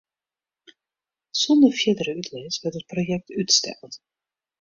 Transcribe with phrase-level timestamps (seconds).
[1.41, 3.93] Sûnder fierdere útlis wurdt it projekt útsteld.